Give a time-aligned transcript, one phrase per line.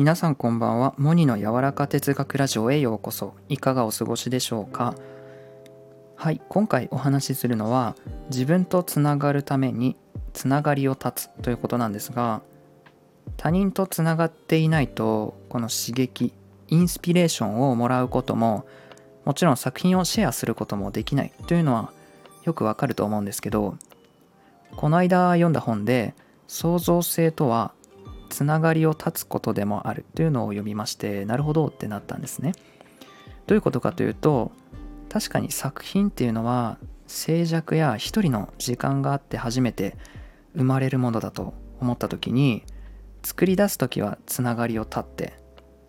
[0.00, 0.94] 皆さんこんばんは。
[0.96, 3.34] モニの柔らか哲学ラジオへようこそ。
[3.50, 4.94] いかがお過ごしでしょうか？
[6.16, 7.94] はい今回お話しするのは
[8.30, 9.98] 自分とつながるために
[10.32, 12.40] つながりを断つということなんですが
[13.36, 16.32] 他人とつながっていないとこの刺激
[16.68, 18.64] インスピレーションをもらうことも
[19.26, 21.32] もちろん作品をシェアすることもできない。
[21.46, 21.92] というのは
[22.44, 23.76] よくわかると思うんですけど
[24.76, 26.14] この間読んだ本で
[26.48, 27.74] 創造性とは
[28.30, 32.54] つながりを断つことでもあるというのを読みましてなるほどってなったんですね。
[33.46, 34.52] どういうことかというと
[35.10, 39.96] 確かに作品っていうのは静寂や一人の時間があって初めて
[40.56, 42.62] 生まれるものだと思った時に
[43.24, 45.34] 作り出す時はつながりを断って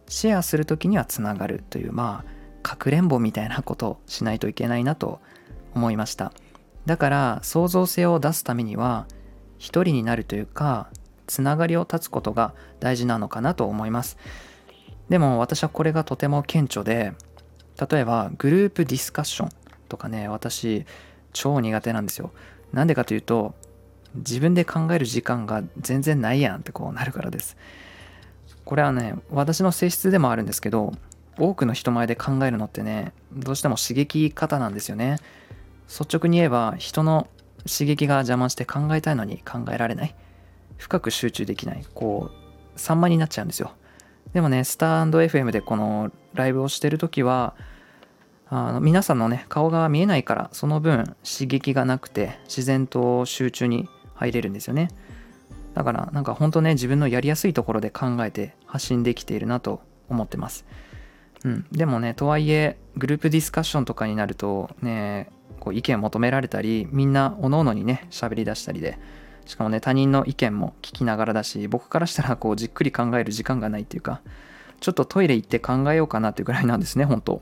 [0.08, 2.32] シェアする時にはつながるというまあ
[2.64, 5.20] かくれんぼみたいなことをしないといけないなと
[5.76, 6.34] 思いました
[6.88, 9.06] だから創造性を出すためには
[9.58, 10.90] 一人になるというか
[11.32, 14.18] つながりを断つことが大事なのかなと思います。
[15.08, 17.14] でも私はこれがとても顕著で
[17.90, 19.50] 例えばグループディスカッション
[19.88, 20.86] とかね私
[21.32, 22.32] 超苦手なんですよ。
[22.74, 23.56] なんでかというと
[24.14, 27.56] 自分で考える時間が全然ないやんってこうなるからです。
[28.66, 30.92] これはね私の性質でもあるんですけど
[31.40, 35.16] 多くの人前で考えるのってねどうしても刺激方なんですよね。
[35.88, 37.28] 率直に言えば人の
[37.66, 40.16] 刺激が邪魔して考えたいのに考えられない。
[40.82, 42.32] 深く集中できないこ
[42.76, 43.72] う散漫になっちゃうんですよ。
[44.34, 47.54] でもねスタンド FM でこのライブをしてる時は
[48.48, 54.90] あの皆さんのね顔が見えないからその分刺激がなくて自然と集中に入れるんですよね。
[55.76, 60.66] だからなんか本当ね自分のやりやすいところで考えて発信できているなと思ってます。
[61.46, 65.30] うん、でもねとはいえグループディスカッションとかになるとね
[65.60, 68.98] こう意見求められたりみんなおのおのにね喋りだしたりで
[69.46, 74.22] しかもね他人の意見も聞きながらだし僕からしたらこうじっくり考える時間がないっていうか
[74.80, 77.42] ちょっとトイレ行って考えようかなっていうぐらいなんですね本当。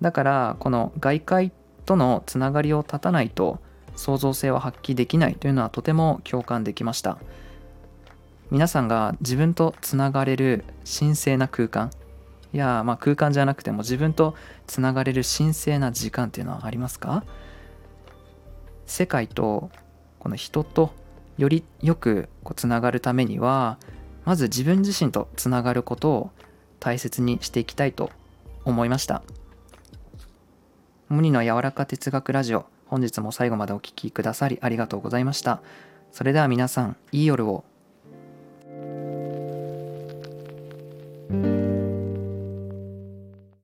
[0.00, 1.52] だからこの外界
[1.86, 3.60] とのつながりを断たないと
[3.94, 7.18] 創造性は発揮できないというのはとても共感できました。
[8.50, 11.90] 皆さんが自分とつながれる神聖な空間
[12.52, 14.34] いやまあ空間じゃなくても自分と
[14.66, 17.24] つながれる神聖な時間っていうのはありますか？
[18.86, 19.70] 世界と
[20.18, 20.92] この人と
[21.42, 23.76] よりよくこうつながるためには
[24.24, 26.30] まず自分自身とつながることを
[26.78, 28.10] 大切にしていきたいと
[28.64, 29.24] 思いました。
[31.08, 35.62] 無理の柔らか哲学ラジオ本日も最後までお聴きくださりありがとうございました。
[36.12, 37.64] それでは皆さんいい夜を。